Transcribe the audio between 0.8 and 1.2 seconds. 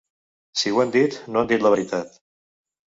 han dit,